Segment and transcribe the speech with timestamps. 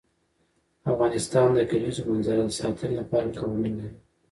[0.91, 3.97] افغانستان د د کلیزو منظره د ساتنې لپاره قوانین لري.